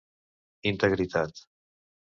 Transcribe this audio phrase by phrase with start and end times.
[0.71, 1.33] Integritat: